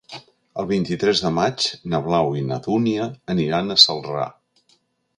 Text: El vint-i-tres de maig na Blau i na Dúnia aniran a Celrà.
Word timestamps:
El 0.63 0.67
vint-i-tres 0.71 1.21
de 1.25 1.31
maig 1.35 1.67
na 1.95 2.01
Blau 2.09 2.33
i 2.41 2.43
na 2.49 2.59
Dúnia 2.71 3.09
aniran 3.37 3.71
a 3.71 3.81
Celrà. 3.87 4.29